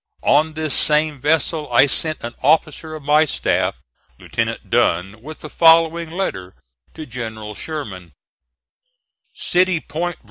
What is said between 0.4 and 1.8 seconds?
this same vessel